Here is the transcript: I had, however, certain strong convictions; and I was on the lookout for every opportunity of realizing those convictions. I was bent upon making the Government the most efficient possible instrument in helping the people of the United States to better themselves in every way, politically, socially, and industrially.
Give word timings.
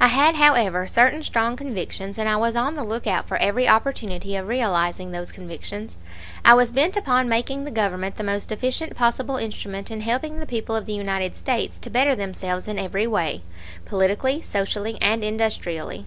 I 0.00 0.08
had, 0.08 0.34
however, 0.34 0.88
certain 0.88 1.22
strong 1.22 1.54
convictions; 1.54 2.18
and 2.18 2.28
I 2.28 2.34
was 2.34 2.56
on 2.56 2.74
the 2.74 2.82
lookout 2.82 3.28
for 3.28 3.36
every 3.36 3.68
opportunity 3.68 4.34
of 4.34 4.48
realizing 4.48 5.12
those 5.12 5.30
convictions. 5.30 5.94
I 6.44 6.54
was 6.54 6.72
bent 6.72 6.96
upon 6.96 7.28
making 7.28 7.62
the 7.62 7.70
Government 7.70 8.16
the 8.16 8.24
most 8.24 8.50
efficient 8.50 8.96
possible 8.96 9.36
instrument 9.36 9.88
in 9.92 10.00
helping 10.00 10.40
the 10.40 10.46
people 10.46 10.74
of 10.74 10.86
the 10.86 10.94
United 10.94 11.36
States 11.36 11.78
to 11.78 11.90
better 11.90 12.16
themselves 12.16 12.66
in 12.66 12.76
every 12.76 13.06
way, 13.06 13.42
politically, 13.84 14.42
socially, 14.42 14.98
and 15.00 15.22
industrially. 15.22 16.06